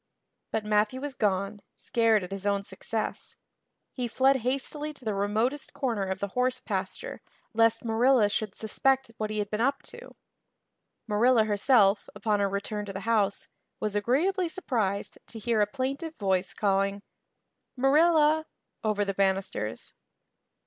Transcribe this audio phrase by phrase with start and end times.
[0.49, 3.35] But Matthew was gone, scared at his own success.
[3.93, 7.21] He fled hastily to the remotest corner of the horse pasture
[7.53, 10.15] lest Marilla should suspect what he had been up to.
[11.05, 13.47] Marilla herself, upon her return to the house,
[13.79, 17.03] was agreeably surprised to hear a plaintive voice calling,
[17.77, 18.47] "Marilla"
[18.83, 19.93] over the banisters.